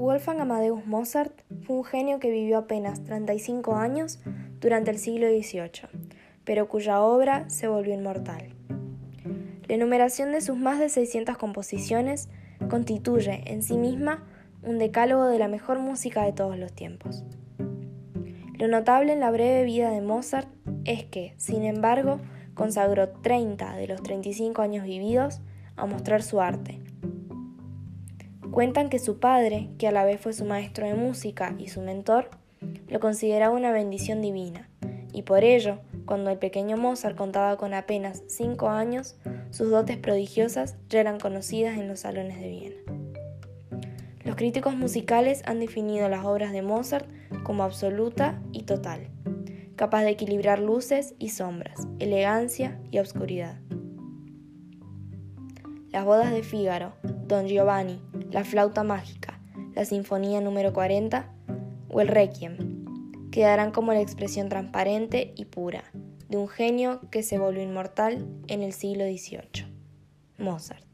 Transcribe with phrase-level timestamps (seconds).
[0.00, 4.18] Wolfgang Amadeus Mozart fue un genio que vivió apenas 35 años
[4.58, 5.90] durante el siglo XVIII,
[6.42, 8.54] pero cuya obra se volvió inmortal.
[9.68, 12.30] La enumeración de sus más de 600 composiciones
[12.70, 14.24] constituye en sí misma
[14.62, 17.22] un decálogo de la mejor música de todos los tiempos.
[18.54, 20.48] Lo notable en la breve vida de Mozart
[20.86, 22.20] es que, sin embargo,
[22.54, 25.42] consagró 30 de los 35 años vividos
[25.76, 26.80] a mostrar su arte.
[28.50, 31.80] Cuentan que su padre, que a la vez fue su maestro de música y su
[31.80, 32.30] mentor,
[32.88, 34.68] lo consideraba una bendición divina,
[35.12, 39.16] y por ello cuando el pequeño Mozart contaba con apenas cinco años,
[39.50, 42.76] sus dotes prodigiosas ya eran conocidas en los salones de Viena.
[44.24, 47.08] Los críticos musicales han definido las obras de Mozart
[47.44, 49.08] como absoluta y total,
[49.76, 53.60] capaz de equilibrar luces y sombras, elegancia y obscuridad.
[55.90, 56.92] Las bodas de Fígaro,
[57.26, 59.40] Don Giovanni, La flauta mágica,
[59.74, 61.28] la Sinfonía número 40
[61.88, 65.84] o el Requiem quedarán como la expresión transparente y pura
[66.28, 69.66] de un genio que se volvió inmortal en el siglo XVIII,
[70.38, 70.89] Mozart.